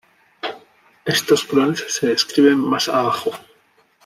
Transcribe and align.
Estos 1.05 1.43
clones 1.43 1.85
se 1.87 2.07
describen 2.07 2.57
más 2.57 2.89
abajo. 2.89 3.33